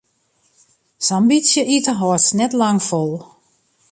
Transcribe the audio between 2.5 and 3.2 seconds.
lang fol.